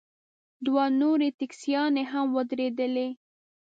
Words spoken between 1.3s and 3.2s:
ټیکسیانې هم ودرېدلې.